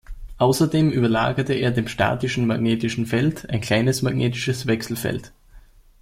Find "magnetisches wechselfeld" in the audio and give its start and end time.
4.01-5.31